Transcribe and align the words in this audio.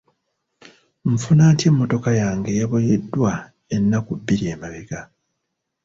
Nfuna 1.11 1.43
ntya 1.51 1.67
emmotoka 1.69 2.09
yange 2.21 2.49
eyaboyeddwa 2.53 3.31
ennaku 3.75 4.11
bbiri 4.19 4.43
emabega? 4.53 4.99